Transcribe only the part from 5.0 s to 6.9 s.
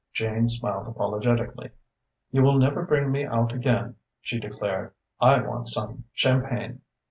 "I want some champagne."